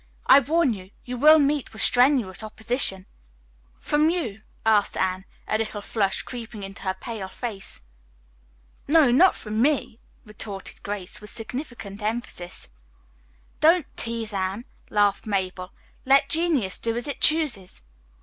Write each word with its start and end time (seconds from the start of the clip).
"I 0.25 0.39
warn 0.39 0.73
you, 0.73 0.89
you 1.05 1.15
will 1.15 1.37
meet 1.37 1.73
with 1.73 1.83
strenuous 1.83 2.41
opposition." 2.41 3.05
"From 3.79 4.09
you?" 4.09 4.41
asked 4.65 4.97
Anne, 4.97 5.25
a 5.47 5.59
little 5.59 5.79
flush 5.83 6.23
creeping 6.23 6.63
into 6.63 6.81
her 6.81 6.95
pale 6.95 7.27
face. 7.27 7.81
"No, 8.87 9.11
not 9.11 9.35
from 9.35 9.61
me," 9.61 9.99
retorted 10.25 10.81
Grace 10.81 11.21
with 11.21 11.29
significant 11.29 12.01
emphasis. 12.01 12.69
"Don't 13.59 13.85
tease 13.95 14.33
Anne," 14.33 14.65
laughed 14.89 15.27
Mabel. 15.27 15.71
"Let 16.03 16.29
Genius 16.29 16.79
do 16.79 16.95
as 16.95 17.07
it 17.07 17.21
chooses." 17.21 17.83